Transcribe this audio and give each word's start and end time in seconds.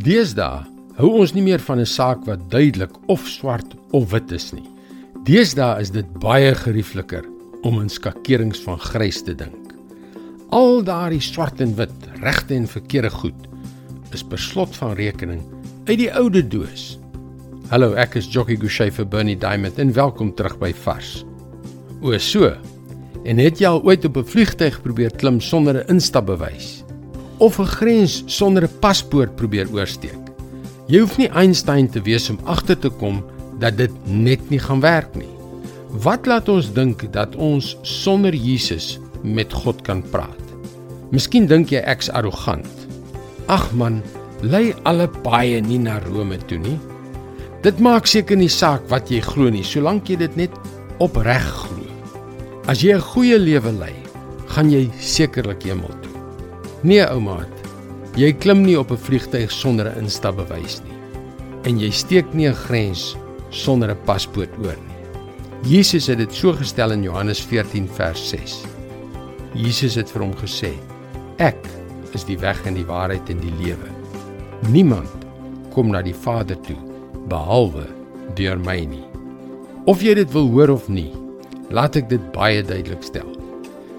Deesdae 0.00 0.62
hou 0.96 1.08
ons 1.20 1.34
nie 1.36 1.42
meer 1.44 1.60
van 1.60 1.78
'n 1.78 1.86
saak 1.86 2.24
wat 2.24 2.50
duidelik 2.50 2.92
of 3.08 3.26
swart 3.28 3.74
of 3.92 4.10
wit 4.10 4.32
is 4.32 4.52
nie. 4.52 4.64
Deesdae 5.24 5.80
is 5.80 5.90
dit 5.90 6.06
baie 6.18 6.54
geriefliker 6.54 7.24
om 7.62 7.80
in 7.80 7.88
skakerings 7.88 8.60
van 8.64 8.78
grys 8.78 9.22
te 9.22 9.34
dink. 9.34 9.74
Al 10.48 10.82
daardie 10.82 11.20
swart 11.20 11.60
en 11.60 11.76
wit, 11.76 11.92
regte 12.22 12.54
en 12.54 12.66
verkeerde 12.66 13.10
goed 13.10 13.48
is 14.12 14.22
per 14.22 14.38
slot 14.38 14.74
van 14.76 14.94
rekening 14.94 15.42
uit 15.84 15.98
die 15.98 16.12
oude 16.14 16.48
doos. 16.48 16.98
Hallo, 17.68 17.92
ek 17.92 18.16
is 18.16 18.26
Jockey 18.26 18.56
Gouchee 18.56 18.90
vir 18.90 19.04
Bernie 19.04 19.36
Diamond 19.36 19.78
en 19.78 19.92
welkom 19.92 20.34
terug 20.34 20.58
by 20.58 20.72
Vars. 20.72 21.24
O, 22.00 22.16
so. 22.18 22.56
En 23.24 23.38
het 23.38 23.58
jy 23.58 23.66
al 23.66 23.82
ooit 23.82 24.04
op 24.04 24.16
'n 24.16 24.24
vliegtyg 24.24 24.82
probeer 24.82 25.10
klim 25.16 25.40
sonder 25.40 25.84
'n 25.84 25.88
instapbewys? 25.88 26.81
Of 27.42 27.58
'n 27.58 27.66
grens 27.66 28.22
sonder 28.26 28.62
'n 28.62 28.78
paspoort 28.78 29.34
probeer 29.34 29.66
oorsteek? 29.72 30.22
Jy 30.86 30.98
hoef 31.00 31.16
nie 31.18 31.30
Einstein 31.34 31.88
te 31.90 32.00
wees 32.00 32.30
om 32.30 32.38
agter 32.44 32.78
te 32.78 32.88
kom 32.88 33.24
dat 33.58 33.76
dit 33.76 33.90
net 34.06 34.50
nie 34.50 34.58
gaan 34.58 34.80
werk 34.80 35.14
nie. 35.14 35.32
Wat 35.90 36.26
laat 36.26 36.48
ons 36.48 36.72
dink 36.72 37.12
dat 37.12 37.34
ons 37.36 37.76
sonder 37.82 38.34
Jesus 38.34 39.00
met 39.22 39.52
God 39.52 39.82
kan 39.82 40.02
praat? 40.10 40.44
Miskien 41.10 41.46
dink 41.46 41.70
jy 41.70 41.82
ek's 41.82 42.10
arrogant. 42.10 42.86
Ag 43.46 43.72
man, 43.74 44.02
lei 44.40 44.74
alle 44.82 45.08
paaie 45.08 45.60
nie 45.60 45.78
na 45.78 45.98
Rome 45.98 46.38
toe 46.46 46.58
nie. 46.58 46.78
Dit 47.62 47.80
maak 47.80 48.06
seker 48.06 48.36
nie 48.36 48.48
saak 48.48 48.86
wat 48.88 49.10
jy 49.10 49.20
glo 49.20 49.50
nie, 49.50 49.64
solank 49.64 50.08
jy 50.08 50.16
dit 50.16 50.36
net 50.36 50.50
opreg 50.98 51.42
glo. 51.42 51.90
As 52.66 52.82
jy 52.82 52.94
'n 52.94 53.00
goeie 53.00 53.38
lewe 53.38 53.72
lei, 53.72 53.94
gaan 54.46 54.70
jy 54.70 54.90
sekerlik 55.00 55.62
hemel 55.62 55.90
toe. 56.02 56.11
Nee, 56.82 57.04
ouma, 57.06 57.44
Jy 58.12 58.28
klim 58.36 58.60
nie 58.66 58.76
op 58.76 58.90
'n 58.92 59.00
vliegtyg 59.00 59.50
sonder 59.50 59.88
'n 59.88 60.04
instapbewys 60.04 60.82
nie. 60.84 60.98
En 61.64 61.78
jy 61.78 61.90
steek 61.90 62.34
nie 62.34 62.48
'n 62.48 62.54
grens 62.54 63.16
sonder 63.50 63.90
'n 63.90 64.04
paspoort 64.04 64.50
oor 64.58 64.76
nie. 64.76 65.70
Jesus 65.70 66.06
het 66.06 66.18
dit 66.18 66.32
so 66.32 66.52
gestel 66.52 66.92
in 66.92 67.02
Johannes 67.02 67.40
14 67.40 67.88
vers 67.88 68.28
6. 68.28 68.64
Jesus 69.54 69.94
het 69.94 70.10
vir 70.10 70.22
hom 70.22 70.34
gesê: 70.34 70.72
Ek 71.38 71.66
is 72.12 72.24
die 72.24 72.38
weg 72.38 72.66
en 72.66 72.74
die 72.74 72.84
waarheid 72.84 73.30
en 73.30 73.40
die 73.40 73.54
lewe. 73.64 73.88
Niemand 74.68 75.08
kom 75.70 75.90
na 75.90 76.02
die 76.02 76.14
Vader 76.14 76.60
toe 76.60 76.76
behalwe 77.28 77.86
deur 78.34 78.58
my 78.58 78.84
nie. 78.84 79.04
Of 79.86 80.02
jy 80.02 80.14
dit 80.14 80.32
wil 80.32 80.50
hoor 80.50 80.68
of 80.70 80.88
nie, 80.88 81.12
laat 81.70 81.96
ek 81.96 82.08
dit 82.08 82.32
baie 82.32 82.62
duidelik 82.62 83.02
stel. 83.02 83.36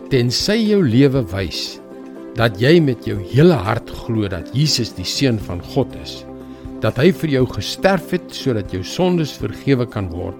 Tensy 0.09 0.69
jou 0.69 0.83
lewe 0.83 1.25
wys 1.25 1.79
dat 2.37 2.57
jy 2.61 2.79
met 2.81 3.05
jou 3.05 3.19
hele 3.29 3.57
hart 3.65 3.91
glo 4.03 4.29
dat 4.29 4.49
Jesus 4.57 4.93
die 4.97 5.05
seun 5.05 5.37
van 5.45 5.61
God 5.73 5.93
is, 6.01 6.23
dat 6.81 6.97
hy 6.99 7.11
vir 7.21 7.37
jou 7.37 7.43
gesterf 7.53 8.09
het 8.11 8.33
sodat 8.33 8.73
jou 8.73 8.81
sondes 8.83 9.35
vergewe 9.39 9.85
kan 9.87 10.09
word 10.11 10.39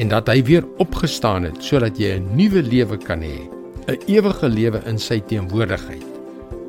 en 0.00 0.10
dat 0.10 0.30
hy 0.32 0.40
weer 0.48 0.64
opgestaan 0.82 1.46
het 1.46 1.60
sodat 1.62 2.00
jy 2.00 2.16
'n 2.18 2.36
nuwe 2.36 2.62
lewe 2.62 2.96
kan 2.96 3.20
hê, 3.20 3.44
'n 3.88 4.00
ewige 4.08 4.48
lewe 4.48 4.80
in 4.86 4.98
sy 4.98 5.20
teenwoordigheid, 5.20 6.08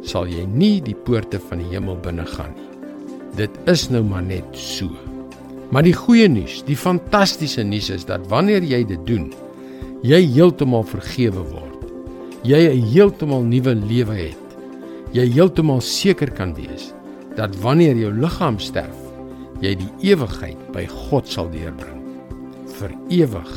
sal 0.03 0.27
jy 0.27 0.45
nie 0.45 0.81
die 0.81 0.95
poorte 0.95 1.39
van 1.39 1.57
die 1.57 1.71
hemel 1.71 1.95
binne 1.95 2.25
gaan 2.25 2.53
nie. 2.53 2.69
Dit 3.35 3.51
is 3.67 3.89
nou 3.89 4.03
maar 4.03 4.23
net 4.23 4.45
so. 4.53 4.89
Maar 5.71 5.83
die 5.83 5.93
goeie 5.93 6.27
nuus, 6.27 6.63
die 6.63 6.77
fantastiese 6.77 7.63
nuus 7.63 7.89
is 7.89 8.05
dat 8.05 8.27
wanneer 8.27 8.63
jy 8.63 8.83
dit 8.83 9.05
doen, 9.07 9.33
jy 10.03 10.21
heeltemal 10.21 10.83
vergewe 10.83 11.41
word. 11.41 11.81
Jy 12.43 12.69
'n 12.69 12.85
heeltemal 12.93 13.41
nuwe 13.41 13.75
lewe 13.75 14.13
het 14.13 14.44
jy 15.15 15.23
heeltemal 15.31 15.79
seker 15.83 16.27
kan 16.35 16.51
wees 16.57 16.89
dat 17.37 17.55
wanneer 17.63 17.95
jou 17.99 18.11
liggaam 18.15 18.57
sterf, 18.59 18.95
jy 19.63 19.71
die 19.79 19.91
ewigheid 20.11 20.59
by 20.75 20.83
God 20.91 21.29
sal 21.31 21.47
deurbring 21.53 22.01
vir 22.75 22.91
ewig 23.15 23.51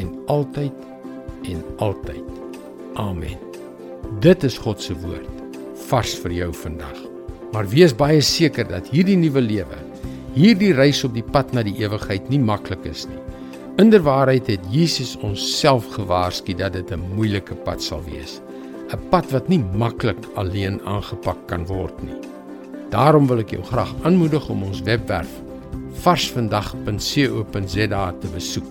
en 0.00 0.14
altyd 0.32 0.86
en 1.48 1.60
altyd. 1.84 2.24
Amen. 2.96 3.36
Dit 4.24 4.46
is 4.48 4.56
God 4.64 4.80
se 4.80 4.96
woord 5.02 5.28
vars 5.88 6.14
vir 6.22 6.34
jou 6.38 6.48
vandag. 6.62 6.96
Maar 7.52 7.68
wees 7.68 7.94
baie 7.96 8.20
seker 8.24 8.68
dat 8.68 8.88
hierdie 8.92 9.16
nuwe 9.16 9.40
lewe, 9.44 9.78
hierdie 10.34 10.74
reis 10.76 11.00
op 11.04 11.14
die 11.16 11.24
pad 11.24 11.52
na 11.56 11.64
die 11.64 11.76
ewigheid 11.80 12.28
nie 12.32 12.40
maklik 12.40 12.84
is 12.88 13.06
nie. 13.08 13.20
Inderwaarheid 13.80 14.48
het 14.50 14.64
Jesus 14.72 15.14
ons 15.24 15.42
self 15.60 15.86
gewaarsku 15.94 16.56
dat 16.56 16.72
dit 16.72 16.90
'n 16.92 17.04
moeilike 17.14 17.54
pad 17.64 17.82
sal 17.82 18.02
wees. 18.08 18.40
'n 18.92 19.08
pad 19.10 19.30
wat 19.30 19.48
nie 19.48 19.64
maklik 19.74 20.18
alleen 20.34 20.80
aangepak 20.84 21.46
kan 21.46 21.66
word 21.66 22.02
nie. 22.02 22.16
Daarom 22.90 23.26
wil 23.26 23.38
ek 23.38 23.50
jou 23.50 23.62
graag 23.62 23.94
aanmoedig 24.02 24.48
om 24.48 24.62
ons 24.62 24.82
webwerf 24.82 25.28
varsvandag.co.za 25.98 28.14
te 28.20 28.28
besoek. 28.32 28.66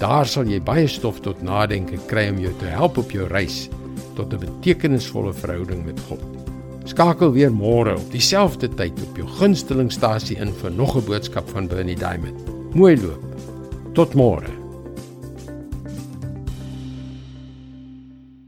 Daar 0.00 0.26
sal 0.26 0.48
jy 0.50 0.60
baie 0.64 0.86
stof 0.88 1.20
tot 1.22 1.42
nadenke 1.42 1.98
kry 2.10 2.28
om 2.32 2.38
jou 2.42 2.52
te 2.58 2.66
help 2.72 2.98
op 2.98 3.10
jou 3.10 3.28
reis 3.28 3.68
tot 4.16 4.32
'n 4.32 4.38
betekenisvolle 4.38 5.32
verhouding 5.32 5.84
met 5.84 6.00
God. 6.08 6.20
Skakel 6.84 7.32
weer 7.32 7.52
môre 7.52 7.96
op 7.96 8.10
dieselfde 8.10 8.68
tyd 8.68 9.02
op 9.02 9.16
jou 9.16 9.28
gunstelingstasie 9.28 10.36
in 10.36 10.52
vir 10.52 10.70
nog 10.70 10.96
'n 10.96 11.04
boodskap 11.04 11.50
van 11.50 11.68
Bernie 11.68 11.96
Diamond. 11.96 12.74
Mooi 12.74 12.96
loop. 12.96 13.22
Tot 13.94 14.14
môre. 14.14 14.61